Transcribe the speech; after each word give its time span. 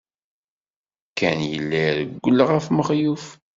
Ken 1.17 1.39
yella 1.51 1.77
irewwel 1.89 2.37
ɣef 2.49 2.65
Mexluf. 2.75 3.25